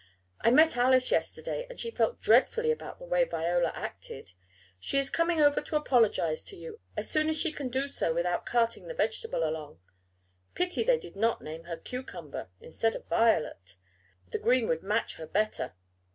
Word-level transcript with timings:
I 0.39 0.49
met 0.49 0.77
Alice 0.77 1.11
yesterday 1.11 1.67
and 1.69 1.79
she 1.79 1.91
felt 1.91 2.19
dreadfully 2.19 2.71
about 2.71 2.97
the 2.97 3.05
way 3.05 3.23
Viola 3.23 3.71
acted. 3.75 4.33
She 4.79 4.97
is 4.97 5.11
coming 5.11 5.39
over 5.39 5.61
to 5.61 5.75
apologize 5.75 6.41
to 6.45 6.55
you 6.55 6.79
as 6.97 7.07
soon 7.07 7.29
as 7.29 7.37
she 7.39 7.51
can 7.51 7.69
do 7.69 7.87
so 7.87 8.11
without 8.11 8.43
carting 8.43 8.87
the 8.87 8.95
vegetable 8.95 9.43
along. 9.47 9.79
Pity 10.55 10.81
they 10.83 10.97
did 10.97 11.15
not 11.15 11.43
name 11.43 11.65
her 11.65 11.77
cucumber 11.77 12.49
instead 12.59 12.95
of 12.95 13.05
violet 13.09 13.75
the 14.29 14.39
green 14.39 14.67
would 14.67 14.81
match 14.81 15.17
her 15.17 15.27
better. 15.27 15.75